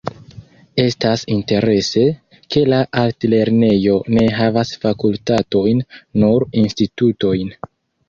[0.83, 2.05] Estas interese,
[2.55, 5.87] ke la altlernejo ne havas fakultatojn,
[6.25, 7.59] nur institutojn.